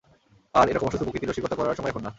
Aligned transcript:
আর, 0.55 0.65
এরকম 0.69 0.87
অসুস্থ 0.87 1.03
প্রকৃতির 1.05 1.29
রসিকতা 1.29 1.55
করার 1.55 1.77
সময় 1.77 1.91
এখন 1.91 2.01
না! 2.03 2.09